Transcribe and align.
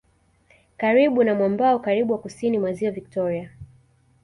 Karibu 0.77 1.23
na 1.23 1.35
mwambao 1.35 1.79
karibu 1.79 2.13
wa 2.13 2.19
kusini 2.19 2.59
mwa 2.59 2.73
Ziwa 2.73 2.91
Vivtoria 2.91 3.51